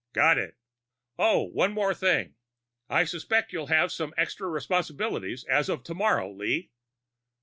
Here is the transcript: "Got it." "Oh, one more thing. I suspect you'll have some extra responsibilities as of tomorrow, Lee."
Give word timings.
"Got 0.13 0.39
it." 0.39 0.57
"Oh, 1.19 1.43
one 1.49 1.73
more 1.73 1.93
thing. 1.93 2.33
I 2.89 3.03
suspect 3.03 3.53
you'll 3.53 3.67
have 3.67 3.91
some 3.91 4.15
extra 4.17 4.49
responsibilities 4.49 5.43
as 5.43 5.69
of 5.69 5.83
tomorrow, 5.83 6.31
Lee." 6.31 6.71